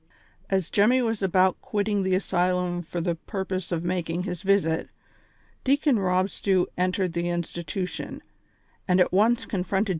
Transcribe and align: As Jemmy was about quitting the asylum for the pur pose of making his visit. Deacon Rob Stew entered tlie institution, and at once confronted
As 0.49 0.71
Jemmy 0.71 1.03
was 1.03 1.21
about 1.21 1.61
quitting 1.61 2.01
the 2.01 2.15
asylum 2.15 2.81
for 2.81 2.99
the 2.99 3.13
pur 3.13 3.45
pose 3.45 3.71
of 3.71 3.83
making 3.83 4.23
his 4.23 4.41
visit. 4.41 4.89
Deacon 5.63 5.99
Rob 5.99 6.27
Stew 6.31 6.65
entered 6.75 7.11
tlie 7.13 7.25
institution, 7.25 8.23
and 8.87 8.99
at 8.99 9.13
once 9.13 9.45
confronted 9.45 9.89